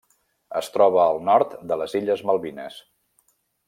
[0.61, 2.83] Es troba al nord de les Illes Malvines.